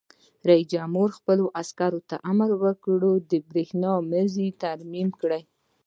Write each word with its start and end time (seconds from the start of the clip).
رئیس 0.49 0.67
جمهور 0.73 1.09
خپلو 1.17 1.45
عسکرو 1.61 1.99
ته 2.09 2.15
امر 2.31 2.49
وکړ؛ 2.63 3.01
د 3.29 3.31
برېښنا 3.49 3.91
مزي 4.11 4.47
ترمیم 4.63 5.09
کړئ! 5.21 5.41